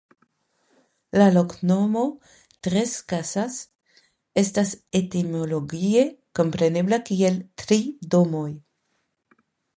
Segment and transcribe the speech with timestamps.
[1.21, 2.05] La loknomo
[2.67, 3.59] "Trescasas"
[4.43, 6.07] estas etimologie
[6.41, 7.81] komprenebla kiel Tri
[8.17, 8.49] Domoj.